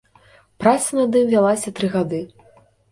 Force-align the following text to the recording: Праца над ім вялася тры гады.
Праца 0.63 0.89
над 1.01 1.11
ім 1.21 1.31
вялася 1.37 1.77
тры 1.79 1.87
гады. 1.99 2.27